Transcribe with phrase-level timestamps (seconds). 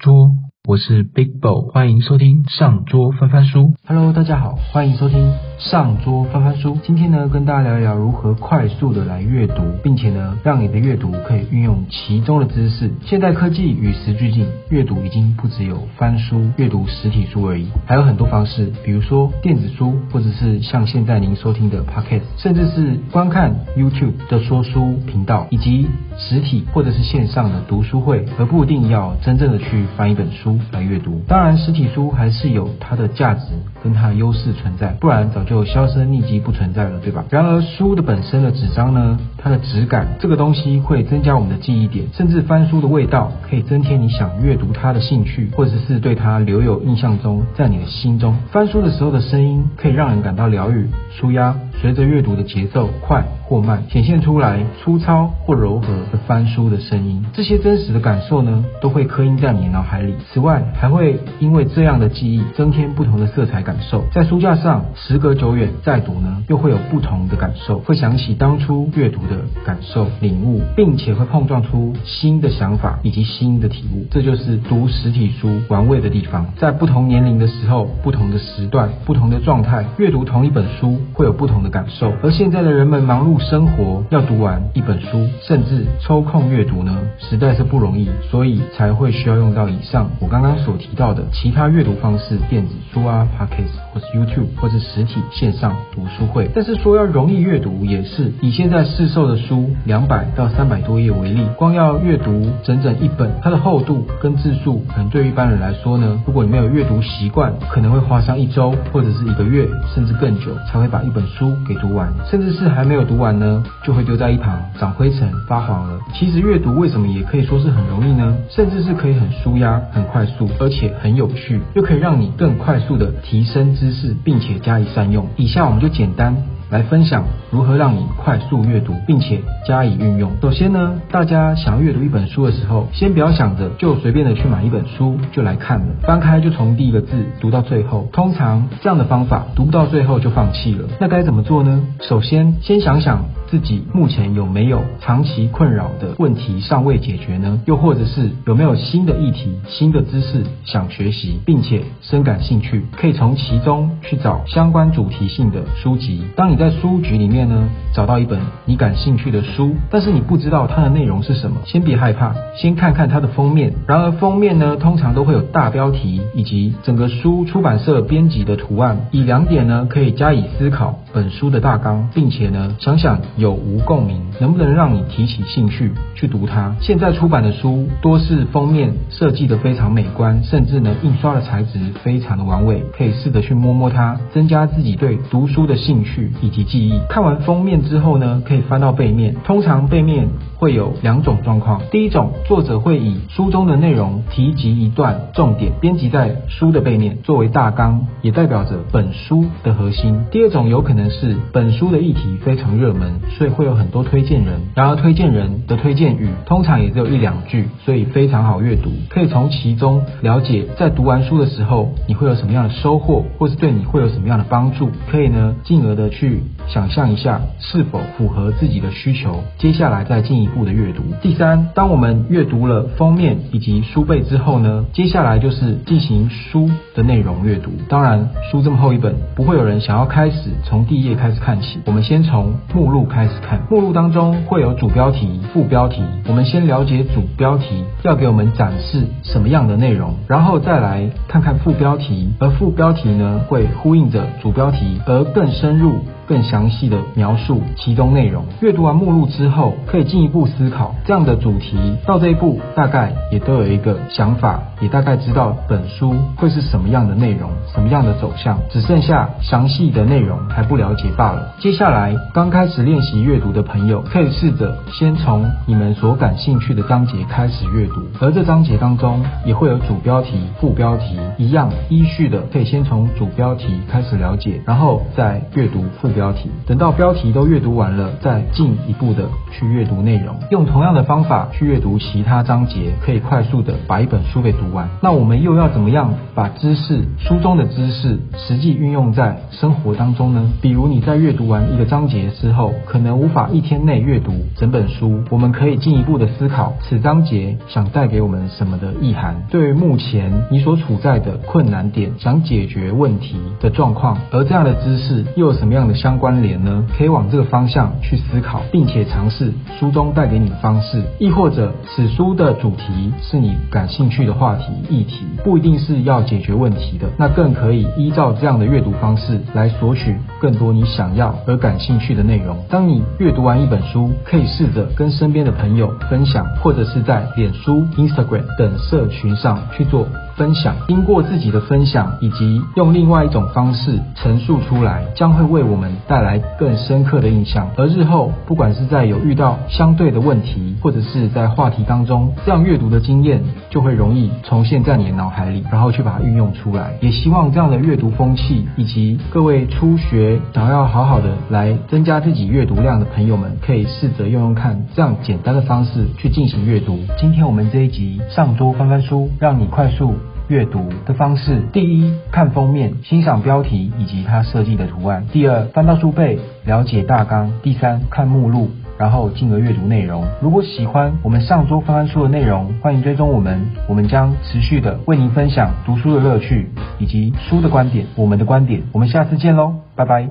[0.00, 0.30] 桌，
[0.66, 3.74] 我是 Big Bo，欢迎收听上桌翻翻书。
[3.86, 6.78] Hello，大家好，欢迎收听上桌翻翻书。
[6.82, 12.90] 今天呢，跟大家聊一聊如何快速的来阅读，并且呢，让你的阅读可以运用其中的知识。
[13.04, 25.86] 现代科技与时俱进，阅读已经不只有翻书、阅读实体书而已，还有很多方式，比如说电子书，或者是像现在您收听的 Pocket，甚至是观看 YouTube 的说书频道，以及
[26.16, 31.20] 实体或者是线上的读书会，而不一定要真正的去翻一本书来阅读。
[31.28, 33.42] 当然，实体书还是有它的价值
[33.84, 37.24] 跟它的优势存在，不然早就销声匿迹不存在了，对吧？
[37.28, 48.36] 然而，书的本身的纸张呢，它的质感这个东西会增加我们的记忆点，甚至翻书的味道可以增添你想阅读它的兴趣，或者是对它留有印象中，在你的心中。
[48.52, 57.24] 翻书的时候的声音可以让人感到疗愈、舒压，随着阅读的节奏快或慢，显现出来粗糙或柔和的翻书的声音。
[57.32, 60.14] 这些真实的感受呢，都会刻印在你脑海里。
[60.32, 64.04] 此外，还会因为这样的记忆增添不同的色彩感受。
[64.12, 74.04] 在书架上，时隔久远再读呢，又会有不同的感受，会想起当初阅读的感受、领悟，并且会碰撞出新的想法以及新的体悟。
[74.10, 76.52] 这就是读实体书玩味的地方。
[76.58, 82.12] 在不同年龄的时候、不同的时段、不同的状态，阅读同一本书会有不同的感受。
[82.22, 96.50] 而现在的人们忙碌生活，要读完一本书，甚至抽空阅读呢，实在是不容易，所以才会需要用到以上我刚刚所提到的其他阅读方式，电子书啊、Podcast 或是 YouTube 或是实体线上读书会。
[96.54, 115.98] 但是说要容易阅读，也是以现在市售的书两百到三百多页为例，光要阅读整整一本，它的厚度跟字数，可能对于一般人来说呢，如果你没有阅读习惯，可能会花上一周或者是一个月，甚至更久才会把一本书给读完，甚至是还没有读完呢，就会丢在一旁长灰尘发黄了。
[116.14, 118.36] 其实阅读为什么也可以说是很容易呢？
[118.48, 125.26] 甚至是可以很舒压、很快速，而且很有趣，又可以让你更快速的提升知识，并且加以善用。
[125.36, 126.36] 以下我们就简单。
[126.70, 130.30] 来分享如何让你快速阅读，并且加以运用。
[130.40, 138.08] 首先呢，大家想要阅读一本书的时候，先不要想着就随便的去买一本书就来看了，翻开就从第一个字读到最后。
[138.12, 140.86] 通常这样的方法读不到最后就放弃了。
[141.00, 141.82] 那该怎么做呢？
[142.02, 147.60] 首先，先想想自己目前有没有长期困扰的问题尚未解决呢？
[147.66, 156.22] 又或者是有没有新的议题、新的知识想学习，并且深感兴趣，可以从其中去找相关主题性的书籍。
[156.36, 163.74] 当你在书局里面呢，找到一本你感兴趣的书，但是你不知道它的内容是什么，先别害怕，先看看它的封面。
[163.88, 176.74] 然而封面呢，通常都会有大标题以及整个书出版社编辑的图案，以两点呢可以加以思考本书的大纲，并且呢想想有无共鸣，能不能让你提起兴趣去读它。
[176.80, 186.30] 现在出版的书多是封面设计的非常美观，甚至呢印刷的材质非常的完美，可以试着去摸摸它，增加自己对读书的兴趣。
[186.42, 186.98] 以及记忆。
[187.08, 189.36] 看完封面之后呢，可以翻到背面。
[189.44, 190.28] 通常背面
[190.60, 204.60] 会有两种状况：第一种，作者会以书中的内容提及一段重点，编辑在书的背面作为大纲，也代表着本书的核心；第二种，有可能是本书的议题非常热门，所以会有很多推荐人。
[204.74, 216.42] 然而推荐人的推荐语通常也只有一两句，所以非常好阅读，可以从其中了解在读完书的时候你会有什么样的收获，或是对你会有什么样的帮助，可以呢进而的去。
[216.68, 221.02] 想象一下是否符合自己的需求，接下来再进一步的阅读。
[221.22, 227.70] 第三，当我们阅读了封面以及书背之后呢，接下来就是进行书的内容阅读。
[227.88, 231.78] 当然，书这么厚一本，不会有人想要开始从第一页开始看起。
[231.86, 236.02] 我们先从目录开始看，目录当中会有主标题、副标题。
[236.28, 246.00] 我们先了解主标题要给我们展示什么样的内容，然后再来看看副标题，而副标题呢会呼应着主标题，而更深入。
[246.30, 248.44] 更详细的描述其中内容。
[248.60, 251.76] 阅读完目录之后，可以进一步思考这样的主题
[252.06, 261.52] 到这一步，大概也都有一个想法，也大概知道本书会是什么样的内容，什么样的走向，只剩下详细的内容还不了解罢了。
[261.58, 276.19] 接下来，刚开始练习阅读的朋友，可以试着先从你们所感兴趣的章节开始阅读，而这章节当中也会有主标题、副标题，一样依序的可以先从主标题开始了解，然后再阅读副标。
[276.20, 280.36] 标题，等到标题都阅读完了，再进一步的去阅读内容。
[280.50, 284.86] 用同样的方法去阅读其他章节，可以快速的把一本书给读完。
[285.00, 290.52] 那我们又要怎么样把知识书中的知识实际运用在生活当中呢？
[290.60, 299.42] 比如你在阅读完一个章节之后，可能无法一天内阅读整本书，我们可以进一步的思考此章节想带给我们什么的意涵。
[299.48, 306.84] 对于目前你所处在的困难点，想解决问题的状况，而这样的知识又有什么样的相关联呢？
[306.98, 322.56] 可以往这个方向去思考，并且尝试书中带给你的方式，亦或者此书的主题是你感兴趣的话题议题，不一定是要解决问题的，那更可以依照这样的阅读方式来索取更多你想要而感兴趣的内容。
[322.68, 330.08] 当你阅读完一本书，可以试着跟身边的朋友分享，或者是在脸书、Instagram 等社群上去做。
[330.36, 337.68] 分享，经过自己的分享，以及用另外一种方式陈述出来，将会为我们带来更深刻的印象。
[337.76, 346.94] 而日后，不管是在有遇到相对的问题，或者是在话题当中，这样阅读的经验就会容易重现在你的脑海里，然后去把它运用出来。
[347.00, 356.98] 也希望这样的阅读风气，以及各位初学想要好好的来增加自己阅读量的朋友们，可以试着用用看这样简单的方式去进行阅读。
[357.18, 360.14] 今天我们这一集上桌翻翻书，让你快速。
[360.50, 368.68] 阅读的方式：第一，看封面，欣赏标题以及它设计的图案；第二，翻到书背，了解大纲；第三，看目录，
[368.98, 370.26] 然后进而阅读内容。
[370.42, 376.68] 如果喜欢我们上周翻翻书的内容，欢迎追踪我们，我们将持续的为您分享读书的乐趣
[376.98, 378.82] 以及书的观点，我们的观点。
[378.90, 380.30] 我们下次见喽，拜拜。